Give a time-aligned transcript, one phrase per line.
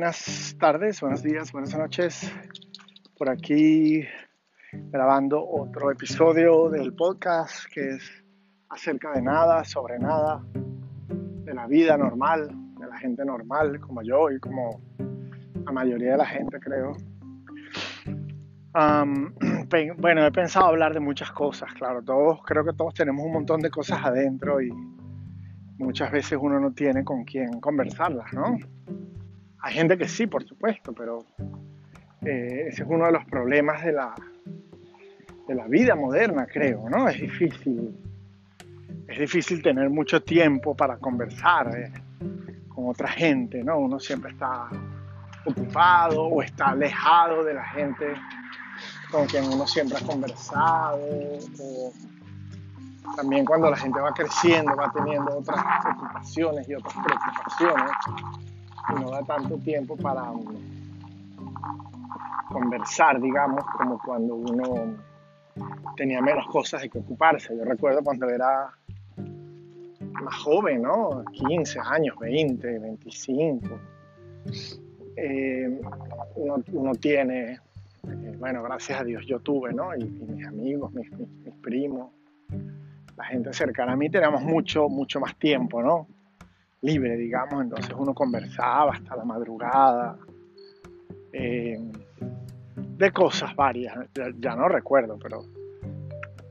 [0.00, 2.32] buenas tardes, buenos días, buenas noches.
[3.18, 4.02] Por aquí
[4.72, 8.24] grabando otro episodio del podcast que es
[8.70, 10.42] acerca de nada, sobre nada,
[11.44, 12.48] de la vida normal,
[12.78, 14.80] de la gente normal como yo y como
[15.66, 16.96] la mayoría de la gente creo.
[19.98, 23.60] bueno, he pensado hablar de muchas cosas, claro, todos, creo que todos tenemos un montón
[23.60, 24.72] de cosas adentro y
[25.76, 28.56] muchas veces uno no tiene con quién conversarlas, ¿no?
[29.62, 31.24] Hay gente que sí, por supuesto, pero
[32.22, 34.14] eh, ese es uno de los problemas de la,
[35.46, 37.08] de la vida moderna, creo, ¿no?
[37.08, 37.94] Es difícil,
[39.06, 41.92] es difícil tener mucho tiempo para conversar eh,
[42.68, 43.78] con otra gente, ¿no?
[43.78, 44.68] Uno siempre está
[45.44, 48.14] ocupado o está alejado de la gente
[49.10, 51.00] con quien uno siempre ha conversado.
[53.16, 57.90] también cuando la gente va creciendo, va teniendo otras ocupaciones y otras preocupaciones
[58.96, 60.32] y no da tanto tiempo para
[62.48, 64.96] conversar, digamos, como cuando uno
[65.96, 67.56] tenía menos cosas de que ocuparse.
[67.56, 68.70] Yo recuerdo cuando era
[70.22, 71.24] más joven, ¿no?
[71.32, 73.80] 15 años, 20, 25.
[75.16, 75.80] Eh,
[76.36, 79.94] uno, tiene, eh, bueno, gracias a Dios yo tuve, ¿no?
[79.94, 82.10] Y, mis amigos, mis, mis, primos,
[83.16, 86.06] la gente cercana a mí teníamos mucho, mucho más tiempo, ¿no?
[86.82, 90.16] Libre, digamos, entonces uno conversaba hasta la madrugada,
[91.32, 91.78] eh,
[92.76, 93.94] de cosas varias,
[94.38, 95.44] ya, no recuerdo, pero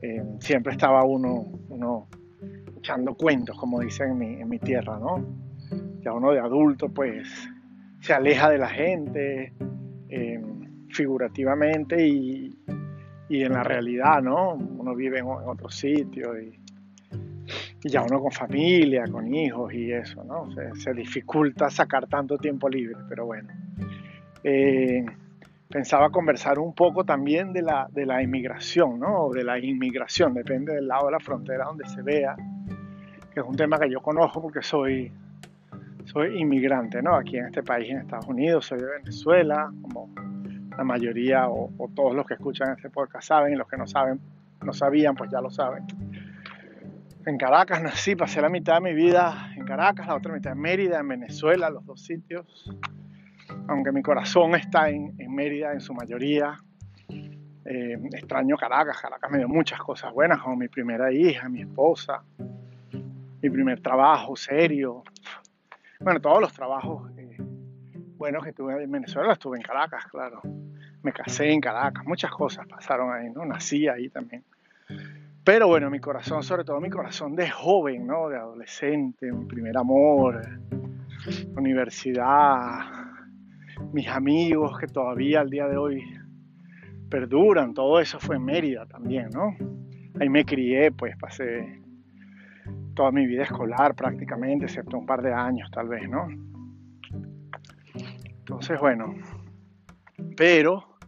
[0.02, 2.08] eh, siempre estaba uno, uno
[2.76, 5.24] echando cuentos, como dicen en mi, en mi tierra, ¿no?
[6.00, 7.28] Ya uno de adulto, pues,
[8.00, 9.52] se aleja de la gente,
[10.08, 10.42] eh,
[10.88, 12.58] figurativamente y,
[13.28, 14.54] y, en la realidad, ¿no?
[14.54, 16.59] Uno vive en, en otro sitio y
[17.82, 20.48] y ya uno con familia, con hijos y eso, ¿no?
[20.74, 23.48] Se, dificulta sacar tanto tiempo libre, pero bueno.
[24.44, 25.04] Eh,
[25.68, 29.26] pensaba conversar un poco también de la, de la inmigración, ¿no?
[29.26, 32.36] O de la inmigración, depende del lado de la frontera donde se vea,
[33.32, 35.10] que es un tema que yo conozco porque soy,
[36.04, 37.14] soy inmigrante, ¿no?
[37.14, 40.10] Aquí en este país, en Estados Unidos, soy de Venezuela, como
[40.76, 43.86] la mayoría o, o todos los que escuchan este podcast saben, y los que no
[43.86, 44.20] saben,
[44.62, 45.86] no sabían, pues ya lo saben
[47.30, 50.58] en Caracas nací, pasé la mitad de mi vida en Caracas, la otra mitad en
[50.58, 52.68] Mérida, en Venezuela, los dos sitios.
[53.68, 56.58] Aunque mi corazón está en, Mérida en su mayoría.
[57.64, 62.24] Eh, extraño Caracas, Caracas me dio muchas cosas buenas, como mi primera hija, mi esposa,
[63.40, 65.04] mi primer trabajo serio.
[66.00, 67.36] Bueno, todos los trabajos eh,
[68.16, 70.40] buenos que tuve en Venezuela estuve en Caracas, claro.
[71.02, 73.44] Me casé en Caracas, muchas cosas pasaron ahí, ¿no?
[73.44, 74.44] Nací ahí también.
[75.44, 78.28] Pero bueno, mi corazón, sobre todo mi corazón de joven, ¿no?
[78.28, 80.40] De adolescente, mi primer amor,
[81.56, 82.80] universidad,
[83.92, 86.04] mis amigos que todavía al día de hoy
[87.08, 89.56] perduran, todo eso fue en Mérida también, ¿no?
[90.20, 91.82] Ahí me crié, pues pasé
[92.94, 96.28] toda mi vida escolar prácticamente, excepto un par de años tal vez, ¿no?
[98.40, 99.14] Entonces, bueno,
[100.36, 100.98] pero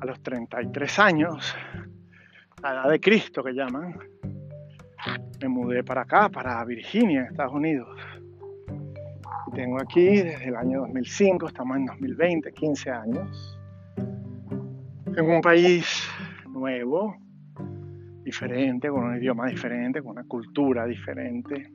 [0.00, 1.56] a los 33 años
[2.64, 3.94] la edad de Cristo que llaman,
[5.42, 7.88] me mudé para acá, para Virginia, Estados Unidos.
[9.48, 13.58] Y tengo aquí desde el año 2005, estamos en 2020, 15 años.
[13.96, 16.08] En un país
[16.48, 17.16] nuevo,
[18.24, 21.70] diferente, con un idioma diferente, con una cultura diferente.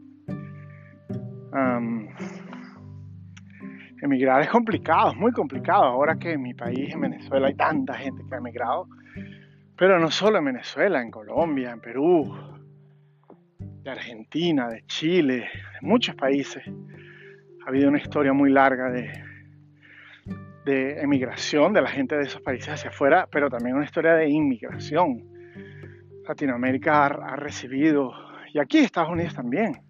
[4.01, 5.83] emigrar es complicado, es muy complicado.
[5.83, 8.87] Ahora que en mi país, en Venezuela, hay tanta gente que ha emigrado,
[9.79, 12.35] pero no solo en Venezuela, en Colombia, en Perú,
[13.57, 16.61] de Argentina, de Chile, de muchos países.
[16.67, 19.09] Ha habido una historia muy larga de,
[20.65, 24.27] de emigración de la gente de esos países hacia afuera, pero también una historia de
[24.27, 25.23] inmigración.
[26.27, 28.11] Latinoamérica ha, recibido,
[28.53, 29.81] y aquí Estados Unidos también,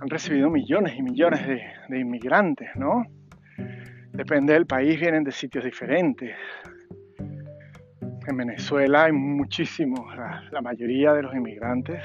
[0.00, 3.04] han recibido millones y millones de, de inmigrantes, ¿no?
[4.12, 6.32] Depende del país, vienen de sitios diferentes
[8.26, 12.02] en Venezuela hay muchísimos, la, mayoría de los inmigrantes,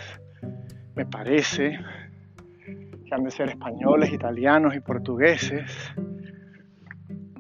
[0.96, 1.80] me parece,
[3.06, 5.94] que han de ser españoles, italianos y portugueses.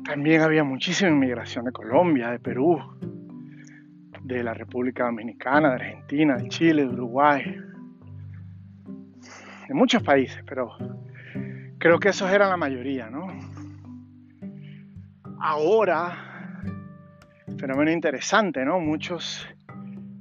[0.05, 2.79] También había muchísima inmigración de Colombia, de Perú,
[4.23, 7.57] de la República Dominicana, de Argentina, de Chile, de Uruguay,
[9.67, 10.71] de muchos países, pero
[11.77, 13.27] creo que esos eran la mayoría, ¿no?
[15.41, 16.28] Ahora
[17.57, 18.79] fenómeno interesante, ¿no?
[18.79, 19.47] Muchos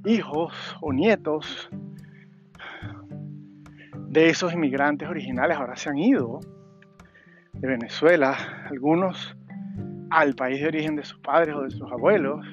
[0.05, 1.69] hijos o nietos
[4.07, 6.39] de esos inmigrantes originales ahora se han ido
[7.53, 8.35] de Venezuela.
[8.69, 9.35] Algunos
[10.09, 12.45] al país de origen de sus padres o de sus abuelos,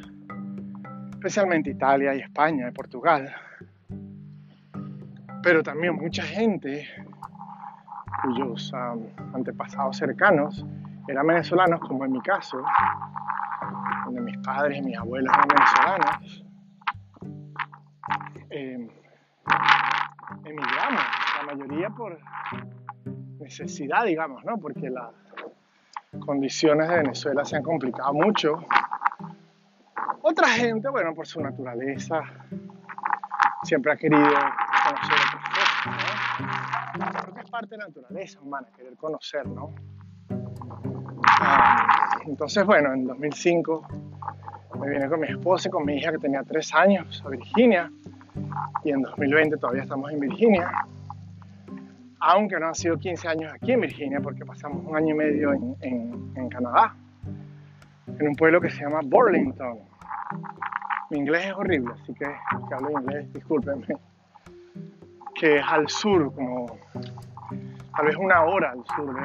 [1.13, 3.35] especialmente Italia y España y Portugal,
[5.43, 6.89] pero también mucha gente
[8.23, 8.73] cuyos
[9.33, 10.65] antepasados cercanos
[11.09, 12.63] eran venezolanos, como en mi caso,
[14.17, 16.45] donde mis padres y mis abuelos eran venezolanos,
[18.51, 18.89] eh,
[20.45, 21.03] emigramos,
[21.37, 22.19] la mayoría por
[23.39, 24.59] necesidad, digamos, ¿no?
[24.59, 25.11] Porque las
[26.25, 28.59] condiciones de Venezuela se han complicado mucho.
[30.23, 32.23] Otra gente, bueno, por su naturaleza,
[33.63, 36.41] siempre ha querido conocer otras cosas,
[36.99, 37.23] ¿no?
[37.23, 39.75] Creo que es parte de la naturaleza humana, querer conocer, ¿no?
[41.39, 44.06] Ah, entonces, bueno, en 2005
[44.87, 47.91] me vine con mi esposa y con mi hija que tenía tres años a Virginia
[48.85, 50.71] y en 2020 todavía estamos en Virginia,
[52.21, 55.53] aunque no han sido 15 años aquí en Virginia porque pasamos un año y medio
[55.53, 56.95] en, en Canadá,
[58.07, 59.79] en un pueblo que se llama Burlington.
[61.11, 63.87] Mi inglés es horrible, así que que hablo inglés, discúlpenme.
[65.35, 66.79] Que es al sur, como
[67.97, 69.21] tal vez una hora al sur de,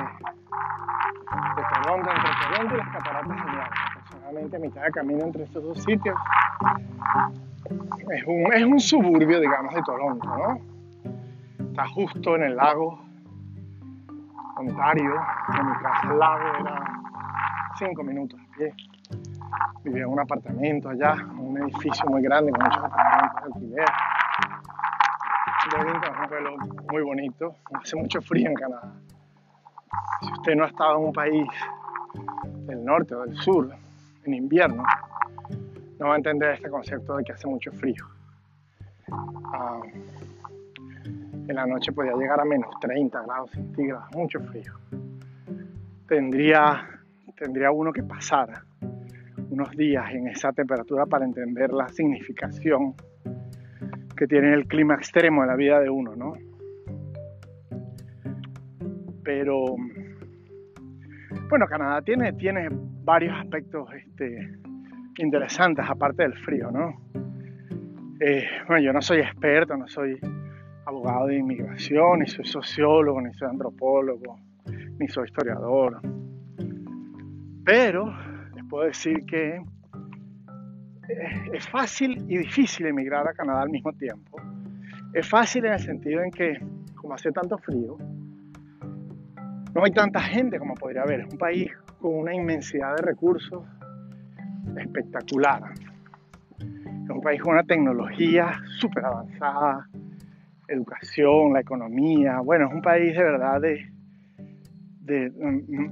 [1.74, 3.91] Toronto, entre Toronto y las cataratas de Niágara,
[4.32, 6.18] aproximadamente a mitad de camino entre estos dos sitios.
[8.10, 10.60] Es un, es un suburbio, digamos, de Toronto, ¿no?
[11.70, 13.00] Está justo en el lago
[14.58, 15.16] Ontario,
[15.58, 17.02] en mi casa el lago era
[17.78, 18.74] cinco minutos a pie.
[19.84, 23.86] Vivía en un apartamento allá, un edificio muy grande con muchos apartamentos de alquiler.
[25.72, 26.58] Burlington es un pueblo
[26.92, 28.92] muy bonito, hace mucho frío en Canadá.
[30.22, 31.48] Si usted no ha estado en un país
[32.68, 33.74] del norte o del sur
[34.26, 34.84] en invierno,
[36.00, 38.06] no va a entender este concepto de que hace mucho frío.
[39.54, 39.82] Ah,
[41.48, 44.74] en la noche podía llegar a menos 30 grados centígrados, mucho frío.
[46.08, 46.88] Tendría,
[47.36, 48.64] tendría uno que pasar
[49.50, 52.96] unos días en esa temperatura para entender la significación
[54.16, 56.34] que tiene el clima extremo en la vida de uno, ¿no?
[59.24, 59.76] Pero,
[61.50, 62.70] bueno, Canadá tiene, tiene
[63.04, 64.60] varios aspectos este,
[65.18, 67.02] interesantes aparte del frío, ¿no?
[68.20, 70.20] Eh, bueno, yo no soy experto, no soy
[70.86, 74.40] abogado de inmigración, ni soy sociólogo, ni soy antropólogo,
[75.00, 76.02] ni soy historiador.
[77.66, 78.14] Pero
[78.56, 84.40] les puedo decir que eh, es fácil y difícil emigrar a Canadá al mismo tiempo.
[85.14, 86.60] Es fácil en el sentido en que,
[86.96, 87.98] como hace tanto frío,
[89.74, 91.22] no hay tanta gente como podría haber.
[91.22, 91.72] Es un país
[92.02, 93.64] con una inmensidad de recursos
[94.76, 95.62] espectacular.
[96.60, 99.88] Es un país con una tecnología súper avanzada,
[100.68, 102.40] educación, la economía.
[102.40, 103.86] Bueno, es un país de verdad de,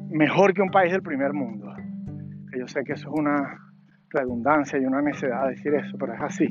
[0.09, 1.73] mejor que un país del primer mundo.
[2.57, 3.59] yo sé que eso es una
[4.09, 6.49] redundancia y una necedad decir eso, pero es así.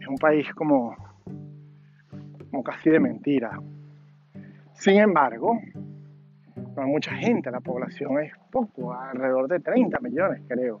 [0.00, 0.96] Es un país como,
[2.50, 3.60] como casi de mentira.
[4.72, 5.58] Sin embargo,
[6.56, 10.80] no hay mucha gente, la población es poco, alrededor de 30 millones creo.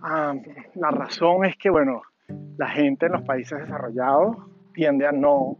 [0.00, 0.34] Ah,
[0.76, 2.02] la razón es que, bueno,
[2.56, 4.36] la gente en los países desarrollados
[4.72, 5.56] tiende a no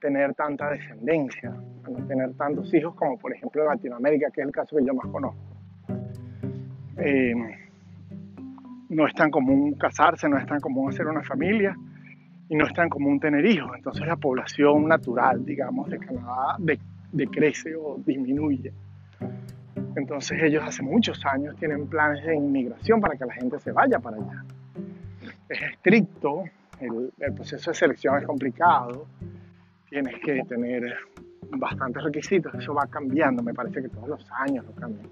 [0.00, 4.46] tener tanta descendencia, a no tener tantos hijos como por ejemplo en Latinoamérica, que es
[4.46, 5.56] el caso que yo más conozco.
[6.96, 7.34] Eh,
[8.88, 11.76] no es tan común casarse, no es tan común hacer una familia
[12.48, 13.70] y no es tan común tener hijos.
[13.76, 16.56] Entonces la población natural, digamos, de Canadá
[17.12, 18.72] decrece o disminuye.
[19.96, 23.98] Entonces ellos hace muchos años tienen planes de inmigración para que la gente se vaya
[23.98, 24.44] para allá.
[25.48, 26.44] Es estricto,
[26.80, 29.06] el, proceso de selección es complicado,
[29.88, 30.94] tienes que tener
[31.50, 35.08] bastantes requisitos, eso va cambiando, me parece que todos los años lo cambian.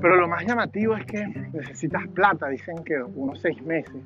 [0.00, 4.02] Pero lo más llamativo es que necesitas plata, dicen que unos seis meses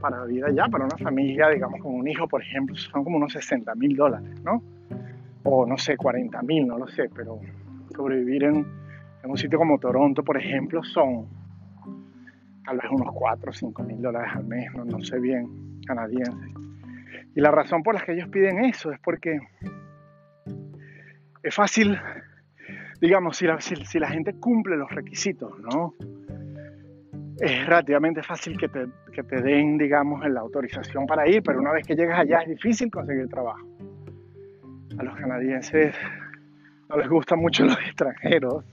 [0.00, 3.32] para vivir allá, para una familia, digamos, con un hijo, por ejemplo, son como unos
[3.34, 4.62] 60 mil dólares, ¿no?
[5.42, 7.38] O no sé, 40 mil, no lo sé, pero
[7.94, 8.66] sobrevivir en,
[9.22, 11.28] en un sitio como Toronto, por ejemplo, son
[12.64, 16.50] tal vez unos 4 o 5 mil dólares al mes, no, sé bien, canadienses.
[17.34, 19.38] Y la razón por la que ellos piden eso es porque
[21.42, 21.98] es fácil,
[23.00, 25.94] digamos, si la, gente cumple los requisitos, ¿no?
[27.38, 31.72] Es relativamente fácil que te, que te den, digamos, la autorización para ir, pero una
[31.72, 33.66] vez que llegas allá es difícil conseguir trabajo.
[34.98, 35.94] A los canadienses
[36.90, 38.64] no les gustan mucho los extranjeros,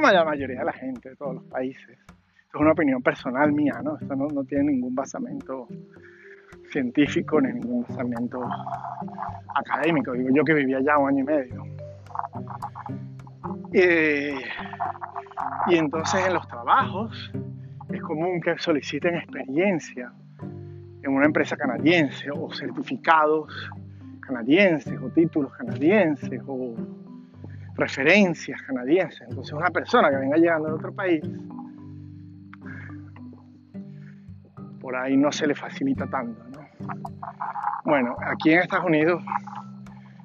[0.00, 1.88] como la mayoría de la gente de todos los países.
[1.88, 3.98] Esto es una opinión personal mía, ¿no?
[3.98, 5.66] Esto no, tiene ningún basamento
[6.70, 8.48] científico ni ningún basamento
[9.56, 10.12] académico.
[10.12, 11.64] Digo yo que vivía allá un año y medio.
[15.66, 17.32] Y entonces en los trabajos
[17.88, 20.12] es común que soliciten experiencia
[21.02, 23.52] en una empresa canadiense o certificados
[24.20, 26.76] canadienses o títulos canadienses o
[27.78, 29.22] referencias canadienses.
[29.28, 31.22] Entonces una persona que venga llegando de otro país,
[34.80, 36.44] por ahí no se le facilita tanto.
[37.84, 39.22] Bueno, aquí en Estados Unidos,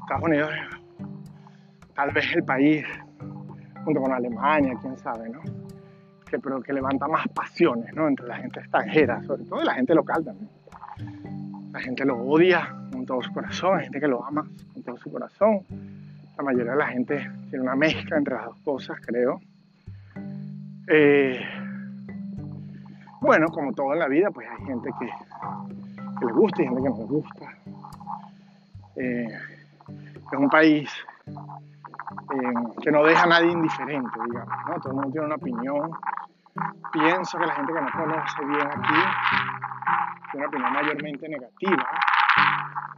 [0.02, 0.52] Estados Unidos
[1.96, 2.86] tal vez el país,
[3.86, 5.42] junto con Alemania, quién sabe, ¿no?
[6.26, 8.08] Que, pero que levanta más pasiones, ¿no?
[8.08, 10.50] Entre la gente extranjera, sobre todo la gente local también.
[11.72, 14.98] La gente lo odia con todo su corazón, hay gente que lo ama con todo
[14.98, 15.62] su corazón.
[16.38, 19.40] La mayoría de la gente tiene una mezcla entre las dos cosas, creo.
[20.88, 21.40] Eh,
[23.22, 25.06] bueno, como todo en la vida, pues hay gente que,
[26.26, 27.46] le gusta y gente que no le gusta.
[28.96, 29.28] Eh,
[29.88, 30.92] es un país
[31.28, 34.82] eh, que no deja a nadie indiferente, digamos.
[34.82, 35.92] Todo el mundo tiene una opinión.
[36.92, 38.94] Pienso que la gente que no conoce bien aquí
[40.32, 41.90] tiene una opinión mayormente negativa,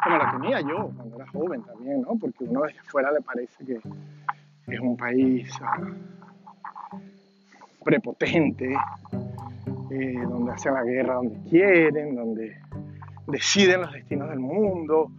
[0.05, 2.15] como la tenía yo cuando era joven también, ¿no?
[2.15, 3.79] Porque uno desde afuera le parece que
[4.67, 5.49] es un país
[7.83, 8.71] prepotente,
[9.89, 12.55] eh, donde hacen la guerra donde quieren, donde
[13.27, 15.11] deciden los destinos del mundo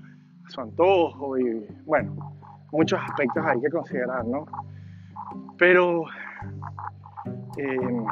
[0.47, 2.35] a su antojo y bueno,
[2.71, 4.47] muchos aspectos hay que considerar, ¿no?
[5.59, 6.05] Pero,
[7.57, 8.05] eh,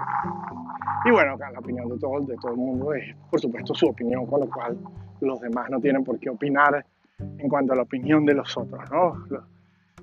[1.05, 4.27] y bueno, la opinión de todo, de todo el mundo es, por supuesto, su opinión,
[4.27, 4.77] con lo cual
[5.25, 6.85] los demás no tienen por qué opinar
[7.19, 9.27] en cuanto a la opinión de los otros, ¿no?
[9.29, 9.45] Lo,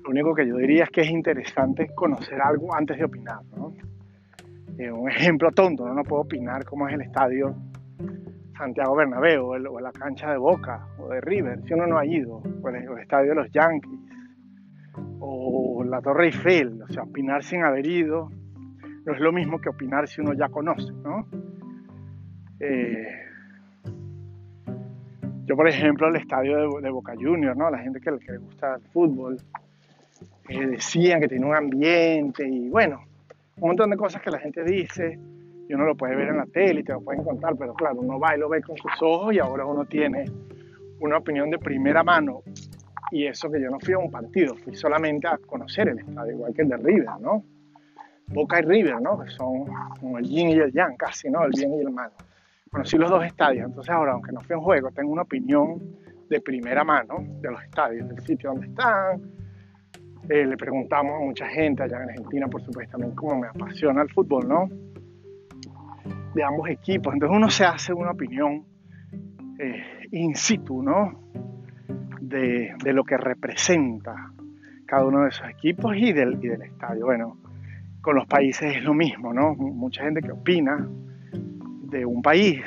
[0.08, 3.72] único que yo diría es que es interesante conocer algo antes de opinar, ¿no?
[4.78, 5.94] Eh, un ejemplo tonto, ¿no?
[5.94, 7.54] no puedo opinar cómo es el estadio
[8.56, 12.42] Santiago Bernabéu o, la cancha de Boca o de River, si uno no ha ido,
[12.62, 14.00] o el, estadio de los Yankees
[15.20, 18.30] o la Torre Eiffel, o sea, opinar sin haber ido
[19.04, 21.26] no es lo mismo que opinar si uno ya conoce, ¿no?
[22.60, 23.08] Eh,
[25.44, 27.70] yo, por ejemplo, el estadio de, Boca Juniors, ¿no?
[27.70, 29.38] La gente que, le gusta el fútbol,
[30.48, 33.02] eh, decían que tiene un ambiente y bueno,
[33.56, 35.18] un montón de cosas que la gente dice
[35.68, 38.00] y uno lo puede ver en la tele y te lo pueden contar, pero claro,
[38.00, 40.26] uno va y lo ve con sus ojos y ahora uno tiene
[41.00, 42.42] una opinión de primera mano.
[43.10, 46.32] Y eso que yo no fui a un partido, fui solamente a conocer el estadio,
[46.32, 47.44] igual que el de River, ¿no?
[48.28, 49.20] Boca y River, ¿no?
[49.20, 49.64] Que son
[50.00, 51.44] como el yin y el yang, casi, ¿no?
[51.44, 52.10] El bien y el mal.
[52.72, 55.80] Conocí los dos estadios, entonces ahora, aunque no fui a un juego, tengo una opinión
[56.28, 59.22] de primera mano de los estadios, del sitio donde están.
[60.28, 64.02] Eh, le preguntamos a mucha gente allá en Argentina, por supuesto, también cómo me apasiona
[64.02, 64.68] el fútbol, ¿no?
[66.34, 67.12] de ambos equipos.
[67.12, 68.64] Entonces uno se hace una opinión
[69.58, 71.20] eh, in situ, ¿no?
[72.20, 74.32] De, lo que representa
[74.86, 77.06] cada uno de esos equipos y del, y del estadio.
[77.06, 77.38] Bueno,
[78.00, 79.54] con los países es lo mismo, ¿no?
[79.54, 80.88] Mucha gente que opina
[81.92, 82.60] de un país,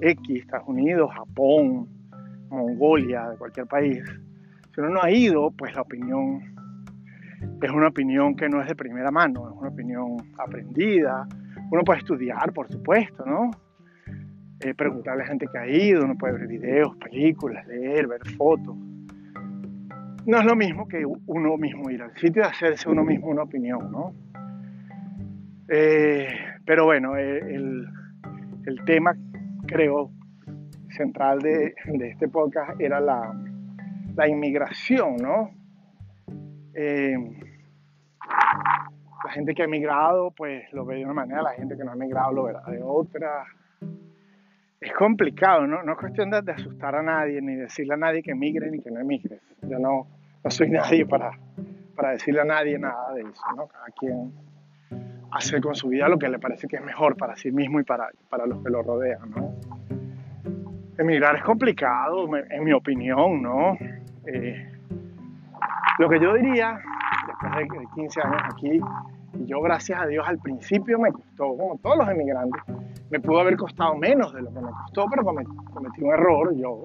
[0.00, 1.88] X, Estados Unidos, Japón,
[2.50, 4.02] Mongolia, de cualquier país.
[4.74, 6.42] Si uno no ha ido, pues la opinión
[7.60, 11.26] es una opinión que no es de primera mano, es una opinión aprendida,
[11.70, 13.50] uno puede estudiar, por supuesto, ¿no?
[14.60, 18.76] Eh, preguntarle a gente que ha ido, uno puede ver videos, películas, leer, ver fotos.
[20.26, 23.42] No es lo mismo que uno mismo ir al sitio y hacerse uno mismo una
[23.42, 24.14] opinión, ¿no?
[25.68, 26.28] Eh,
[26.64, 27.86] pero bueno, eh, el,
[28.84, 29.14] tema,
[29.66, 30.10] creo,
[30.90, 33.34] central de, este podcast era la,
[34.14, 35.50] la inmigración, ¿no?
[39.24, 41.92] la gente que ha emigrado, pues lo ve de una manera, la gente que no
[41.92, 43.44] ha emigrado lo verá de otra.
[44.80, 45.82] Es complicado, ¿no?
[45.82, 48.90] No es cuestión de, asustar a nadie, ni decirle a nadie que emigre ni que
[48.90, 49.40] no emigre.
[49.62, 50.08] Yo no,
[50.42, 51.30] no soy nadie para,
[51.94, 53.68] para decirle a nadie nada de eso, ¿no?
[53.68, 54.32] Cada quien
[55.32, 57.84] hace con su vida lo que le parece que es mejor para sí mismo y
[57.84, 59.54] para, para los que lo rodean, ¿no?
[60.98, 63.76] Emigrar es complicado, en mi opinión, ¿no?
[64.26, 64.72] Eh,
[65.98, 66.78] lo que yo diría
[67.26, 68.80] después de 15 años aquí,
[69.34, 72.62] y yo gracias a Dios al principio me costó, como todos los emigrantes,
[73.10, 76.84] me pudo haber costado menos de lo que me costó, pero cometí un error yo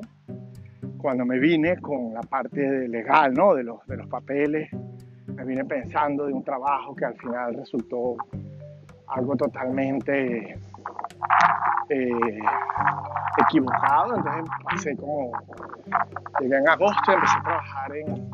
[0.98, 3.54] cuando me vine con la parte legal, ¿no?
[3.54, 4.70] De los, de los papeles,
[5.28, 8.16] me vine pensando de un trabajo que al final resultó
[9.08, 10.58] algo totalmente
[11.90, 12.40] eh,
[13.38, 15.32] equivocado, entonces pasé como,
[16.40, 18.30] llegué en agosto y empecé a trabajar en,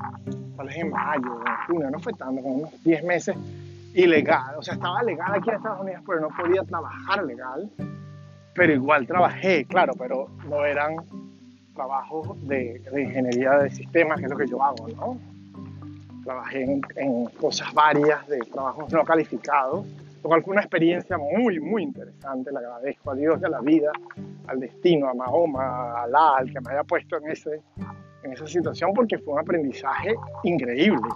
[0.57, 3.35] tal vez en mayo, en junio, no fue tanto, como unos 10 meses
[3.93, 7.69] ilegal, o sea, estaba legal aquí en Estados Unidos, pero no podía trabajar legal,
[8.55, 10.95] pero igual trabajé, claro, pero no eran
[11.75, 15.17] trabajos de, ingeniería de sistemas, que es lo que yo hago, ¿no?
[16.23, 19.85] Trabajé en, en cosas varias de trabajos no calificados,
[20.23, 22.49] lo cual fue una experiencia muy, muy interesante.
[22.51, 23.91] Le agradezco a Dios a la vida,
[24.47, 27.61] al destino, a Mahoma, a Alá, al que me haya puesto en, ese,
[28.23, 31.09] en esa situación, porque fue un aprendizaje increíble.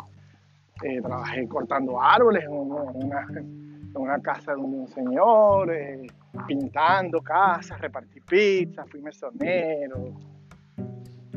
[0.83, 6.05] Eh, trabajé cortando árboles en una, en una casa de un señor, eh,
[6.45, 10.13] pintando casas, repartí pizza, fui mesonero,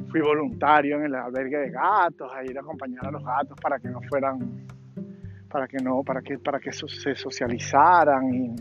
[0.08, 3.78] fui voluntario en el albergue de gatos, a ir a acompañar a los gatos para
[3.78, 4.66] que no fueran
[5.50, 8.56] para que no, para que, para que se socializaran y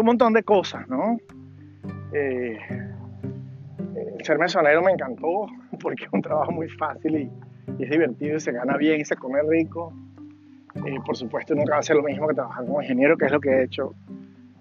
[0.00, 1.18] un montón de cosas, ¿no?
[2.12, 2.58] Eh,
[4.22, 5.46] ser mesonero me encantó
[5.80, 7.30] porque es un trabajo muy fácil y,
[7.78, 9.92] es divertido y se gana bien y se come rico.
[10.84, 13.32] Eh, por supuesto, nunca va a ser lo mismo que trabajar como ingeniero, que es
[13.32, 13.94] lo que he hecho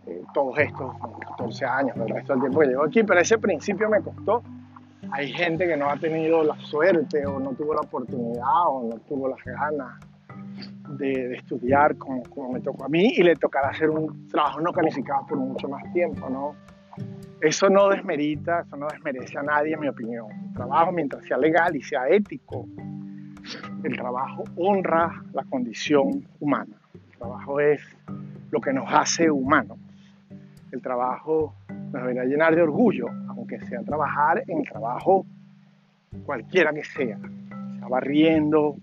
[0.08, 3.90] eh, todos estos 14 años, el resto del tiempo que llevo aquí, pero ese principio
[3.90, 4.42] me costó.
[5.12, 9.00] Hay gente que no ha tenido la suerte o no tuvo la oportunidad o no
[9.00, 10.00] tuvo las ganas
[11.04, 14.72] de, estudiar como, como, me tocó a mí y le tocará hacer un trabajo no
[14.72, 16.56] calificado por mucho más tiempo, ¿no?
[17.42, 20.28] Eso no desmerita, eso no desmerece a nadie, en mi opinión.
[20.48, 22.66] El trabajo, mientras sea legal y sea ético,
[23.84, 26.78] el trabajo honra la condición humana.
[26.94, 27.82] El trabajo es
[28.50, 29.78] lo que nos hace humanos.
[30.72, 35.26] El trabajo nos debería llenar de orgullo, aunque sea trabajar en el trabajo
[36.26, 38.78] cualquiera que sea, sea barriendo,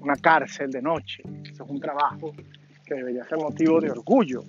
[0.00, 1.22] una cárcel de noche.
[1.44, 2.32] Eso es un trabajo
[2.84, 4.42] que debería ser motivo de orgullo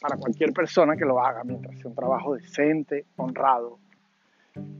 [0.00, 3.78] para cualquier persona que lo haga, mientras sea un trabajo decente, honrado,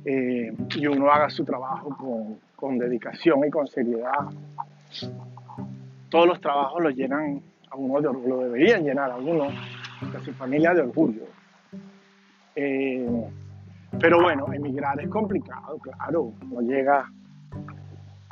[0.05, 4.29] eh, y uno haga su trabajo con, con, dedicación y con seriedad.
[6.11, 10.25] Todos los trabajos lo llenan a uno de orgullo, lo deberían llenar a uno, a
[10.25, 11.23] su familia de orgullo.
[12.57, 13.31] Eh,
[14.01, 17.11] pero bueno, emigrar es complicado, claro, no llega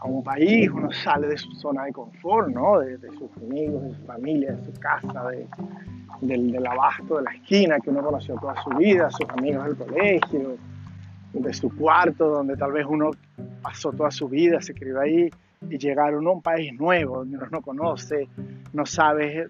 [0.09, 2.79] un país, uno sale de su zona de confort, ¿no?
[2.81, 5.47] de, sus amigos, de su familia, de su casa, de,
[6.23, 10.57] del, abasto de la esquina que uno conoció toda su vida, sus amigos del colegio,
[11.33, 13.11] de su cuarto donde tal vez uno
[13.63, 15.31] pasó toda su vida, se crió ahí,
[15.69, 18.29] y llegar uno a un país nuevo donde uno no conoce,
[18.73, 19.49] no sabe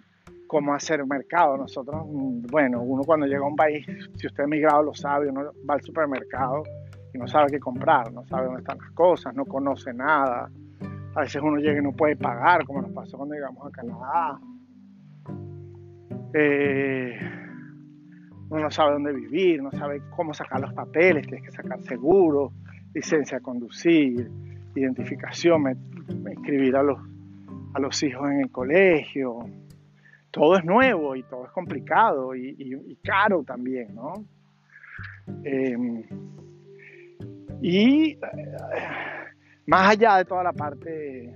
[0.49, 1.57] cómo hacer mercado.
[1.57, 2.03] Nosotros,
[2.51, 3.87] bueno, uno cuando llega a un país,
[4.17, 6.65] si usted ha emigrado lo sabe, uno va al supermercado
[7.13, 10.51] y no sabe qué comprar, no sabe dónde están las cosas, no conoce nada.
[11.15, 14.41] A veces uno llega y no puede pagar, como nos pasó cuando llegamos a Canadá.
[16.33, 17.19] Eh,
[18.49, 22.53] uno no sabe dónde vivir, no sabe cómo sacar los papeles, tienes que sacar seguro,
[22.95, 24.31] licencia de conducir,
[24.75, 25.65] identificación,
[26.09, 26.99] inscribir a los,
[27.75, 29.39] a los hijos en el colegio.
[30.31, 34.13] Todo es nuevo y todo es complicado y, caro también, ¿no?
[35.45, 35.77] Eh,
[37.61, 38.19] y eh,
[39.67, 41.35] más allá de toda la parte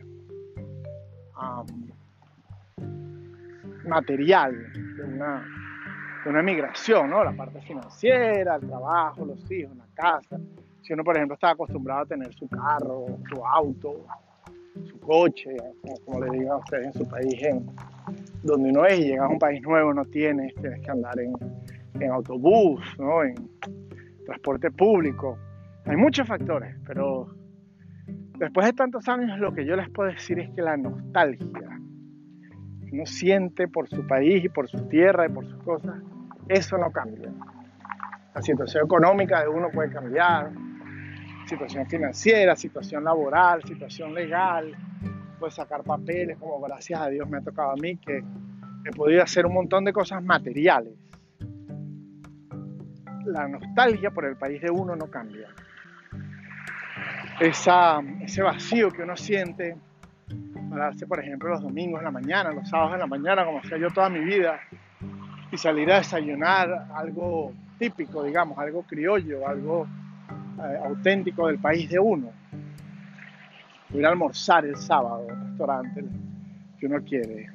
[3.86, 5.46] material de una,
[6.24, 7.22] de una migración, ¿no?
[7.22, 10.40] la parte financiera, el trabajo, los hijos, la casa.
[10.82, 14.06] Si uno, por ejemplo, está acostumbrado a tener su carro, su auto,
[14.86, 15.56] su coche,
[16.04, 17.66] como, le digan a ustedes en su país, en,
[18.42, 21.34] donde uno es y llega a un país nuevo, no tienes, tienes que andar en,
[22.00, 23.22] en autobús, ¿no?
[23.22, 23.34] en
[24.26, 25.38] transporte público.
[25.86, 27.28] Hay muchos factores, pero
[28.38, 31.78] después de tantos años lo que yo les puedo decir es que la nostalgia
[32.80, 35.96] que uno siente por su país y por su tierra y por sus cosas,
[36.48, 37.30] eso no cambia.
[38.34, 40.52] La situación económica de uno puede cambiar,
[41.46, 44.74] situación financiera, situación laboral, situación legal,
[45.38, 48.24] puede sacar papeles, como gracias a Dios me ha tocado a mí, que
[48.86, 50.94] he podido hacer un montón de cosas materiales.
[53.26, 55.48] La nostalgia por el país de uno no cambia
[57.40, 59.76] esa, ese vacío que uno siente
[60.70, 63.78] darse, por ejemplo, los domingos en la mañana, los sábados en la mañana, como hacía
[63.78, 64.60] yo toda mi vida,
[65.50, 69.86] y salir a desayunar algo típico, digamos, algo criollo, algo
[70.58, 72.30] eh, auténtico del país de uno.
[73.92, 76.04] Ir a almorzar el sábado en restaurante
[76.78, 77.48] que uno quiere,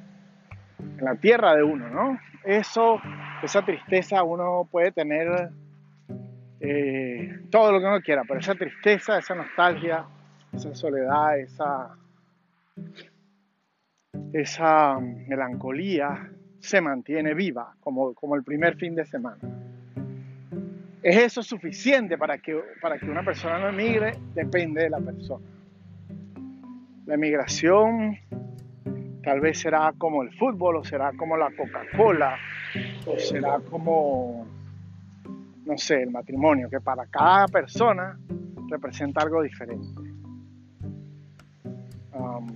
[0.98, 2.18] en la tierra de uno, ¿no?
[2.44, 2.98] Eso,
[3.42, 5.50] esa tristeza uno puede tener
[6.60, 10.04] eh, todo lo que uno quiera, pero esa tristeza, esa nostalgia,
[10.52, 11.96] esa soledad, esa,
[14.32, 19.38] esa melancolía se mantiene viva como, como el primer fin de semana.
[21.02, 24.12] ¿Es eso suficiente para que, para que una persona no emigre?
[24.34, 25.46] Depende de la persona.
[27.06, 28.18] La emigración
[29.22, 32.36] tal vez será como el fútbol o será como la Coca-Cola
[33.06, 34.46] o será como
[35.70, 38.18] no sé, el matrimonio, que para cada persona
[38.68, 40.02] representa algo diferente.
[42.12, 42.48] Um,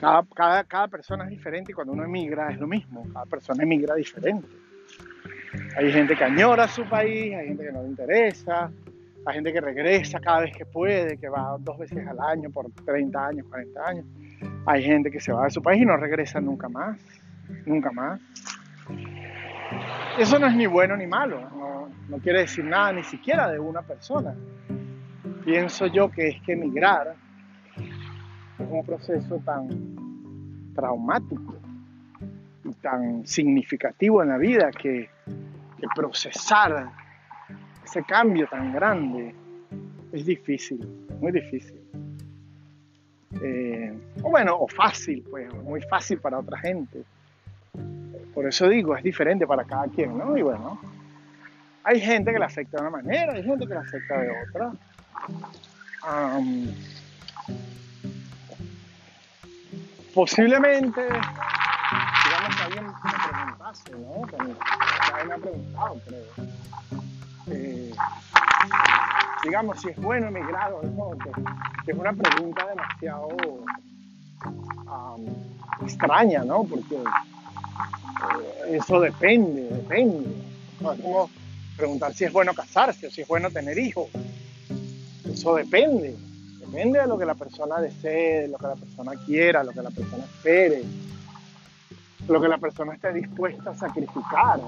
[0.00, 3.62] cada, cada, cada persona es diferente y cuando uno emigra es lo mismo, cada persona
[3.62, 4.48] emigra diferente.
[5.76, 8.72] Hay gente que añora su país, hay gente que no le interesa,
[9.24, 12.68] hay gente que regresa cada vez que puede, que va dos veces al año por
[12.84, 14.06] 30 años, 40 años.
[14.66, 16.98] Hay gente que se va de su país y no regresa nunca más,
[17.64, 18.20] nunca más.
[20.18, 21.40] Eso no es ni bueno ni malo,
[22.08, 24.34] no, quiere decir nada ni siquiera de una persona.
[25.44, 27.16] Pienso yo que es que emigrar
[27.76, 31.56] es un proceso tan traumático
[32.64, 35.10] y tan significativo en la vida que,
[35.78, 36.92] que procesar
[37.84, 39.34] ese cambio tan grande
[40.12, 41.80] es difícil, muy difícil.
[43.42, 47.04] Eh, o bueno, o fácil, pues, muy fácil para otra gente.
[48.34, 50.36] Por eso digo, es diferente para cada quien, ¿no?
[50.36, 50.80] Y bueno,
[51.84, 54.72] hay gente que le afecta de una manera, hay gente que le afecta de otra.
[60.14, 62.92] posiblemente, digamos que alguien me
[63.32, 64.26] preguntase, ¿no?
[64.26, 66.24] Que alguien me ha preguntado, creo.
[67.48, 67.92] Eh,
[69.44, 71.10] digamos, si es bueno emigrar o no,
[71.84, 73.28] que es una pregunta demasiado
[75.82, 76.64] extraña, ¿no?
[76.64, 76.96] Porque
[78.68, 80.30] eso depende, depende.
[80.80, 81.30] es como
[81.76, 84.08] preguntar si es bueno casarse o si es bueno tener hijos.
[85.30, 86.16] Eso depende.
[86.60, 89.82] Depende de lo que la persona desee, de lo que la persona quiera, lo que
[89.82, 90.82] la persona espere,
[92.26, 94.60] lo que la persona esté dispuesta a sacrificar.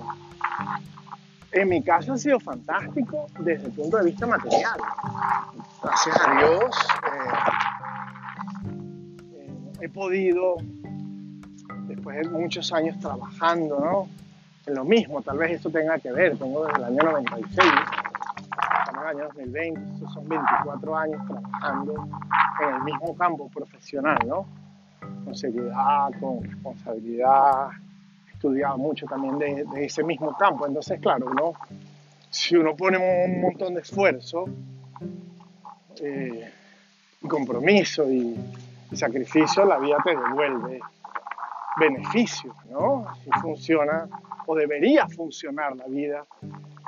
[1.52, 4.78] En mi caso ha sido fantástico desde el punto de vista material.
[5.82, 6.64] Gracias a Dios
[7.02, 7.28] eh,
[9.34, 10.56] eh, he podido,
[11.86, 14.08] después de muchos años trabajando, ¿no?
[14.66, 17.72] En lo mismo, tal vez eso tenga que ver, tengo desde el año 96,
[18.80, 22.08] estamos en el año 2020, esos son 24 años trabajando
[22.62, 24.46] en el mismo campo profesional, ¿no?
[25.24, 27.68] Con seriedad, con responsabilidad,
[28.32, 30.66] estudiado mucho también de, ese mismo campo.
[30.66, 31.52] Entonces, claro, ¿no?
[32.30, 34.44] si uno pone un montón de esfuerzo,
[36.02, 36.52] eh,
[37.28, 38.36] compromiso y,
[38.92, 40.80] sacrificio, la vida te devuelve
[41.78, 43.08] beneficios, ¿no?
[43.08, 44.08] Así funciona
[44.46, 46.26] o debería funcionar la vida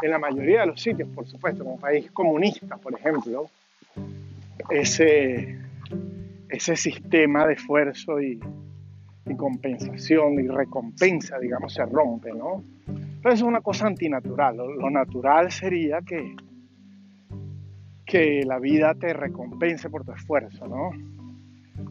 [0.03, 3.51] en la mayoría de los sitios, por supuesto, en un país comunista, por ejemplo,
[4.70, 5.59] ese,
[6.48, 8.40] ese sistema de esfuerzo y,
[9.37, 12.64] compensación y recompensa, digamos, se rompe, ¿no?
[13.22, 14.57] Pero es una cosa antinatural.
[14.57, 16.35] Lo, natural sería que,
[18.07, 20.92] que la vida te recompense por tu esfuerzo, ¿no?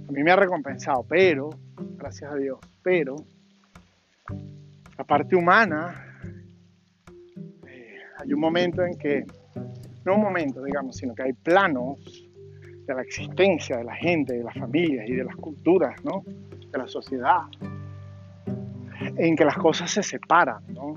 [0.07, 1.49] A mí me ha recompensado, pero,
[1.97, 3.17] gracias a Dios, pero
[4.97, 6.21] la parte humana,
[7.67, 9.25] eh, hay un momento en que,
[10.05, 12.27] no un momento, digamos, sino que hay planos
[12.85, 16.23] de la existencia de la gente, de las familias y de las culturas, ¿no?
[16.25, 17.41] de la sociedad,
[19.17, 20.93] en que las cosas se separan, ¿no?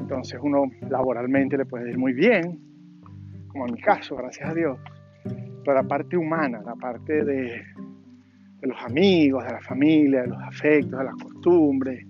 [0.00, 2.60] Entonces uno laboralmente le puede ir muy bien,
[3.48, 4.78] como en mi caso, gracias a Dios,
[5.64, 7.62] pero la parte humana, la parte de,
[8.60, 12.06] de los amigos, de la familia, de los afectos, de las costumbres,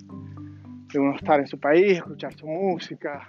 [0.93, 3.29] de uno estar en su país, escuchar su música,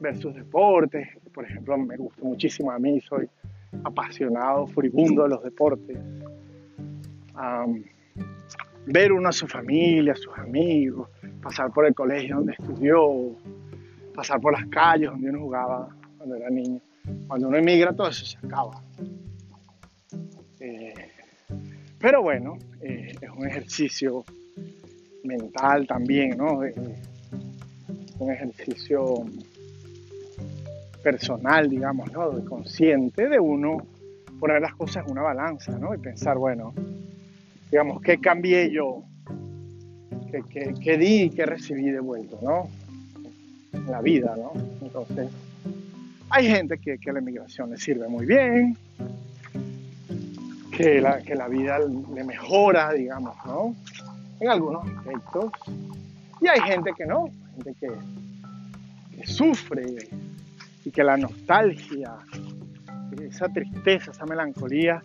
[0.00, 1.08] ver sus deportes.
[1.32, 3.28] Por ejemplo, me gusta muchísimo a mí, soy
[3.84, 5.98] apasionado, furibundo de los deportes
[8.86, 11.08] ver uno a su familia, a sus amigos,
[11.42, 13.36] pasar por el colegio donde estudió,
[14.14, 16.80] pasar por las calles donde uno jugaba cuando era niño.
[17.26, 18.82] Cuando uno emigra todo eso se acaba.
[22.02, 24.24] Pero bueno, eh, es un ejercicio
[25.22, 26.64] mental también, ¿no?
[26.64, 26.74] Eh,
[28.18, 29.24] un ejercicio
[31.00, 32.44] personal, digamos, ¿no?
[32.44, 33.86] consciente de uno
[34.40, 35.94] poner las cosas en una balanza, ¿no?
[35.94, 36.74] Y pensar, bueno,
[37.70, 39.04] digamos, qué cambié yo,
[40.50, 42.68] qué, di y qué recibí de vuelta, ¿no?
[43.88, 44.52] La vida, ¿no?
[44.80, 45.30] Entonces,
[46.30, 48.76] hay gente que, que la emigración le sirve muy bien,
[50.76, 53.76] que la, que la vida le mejora, digamos, ¿no?
[54.40, 55.52] En algunos aspectos.
[56.40, 57.90] Y hay gente que no, gente que,
[59.16, 60.08] que sufre
[60.84, 62.14] y que la nostalgia,
[63.20, 65.02] esa tristeza, esa melancolía,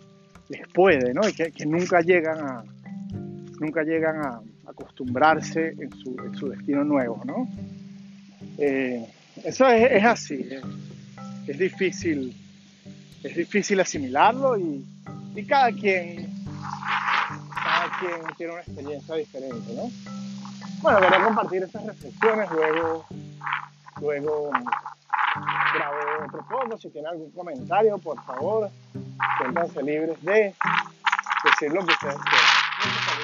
[0.48, 1.28] les puede, ¿no?
[1.28, 2.64] Y que, nunca llegan a
[3.60, 5.90] nunca llegan a acostumbrarse en
[6.34, 7.48] su, destino nuevo, ¿no?
[8.56, 9.04] Eh,
[9.44, 10.48] eso es, así,
[11.46, 12.34] es, difícil,
[13.22, 14.84] es difícil asimilarlo y,
[15.46, 16.28] cada quien
[17.62, 19.90] cada quien tiene una experiencia diferente, ¿no?
[20.80, 23.04] Bueno, quería compartir estas reflexiones, luego,
[24.00, 24.50] luego
[25.74, 28.70] grabo otro poco, si tienen algún comentario, por favor,
[29.38, 30.54] siéntanse libres de
[31.44, 33.17] decir lo que ustedes quieran.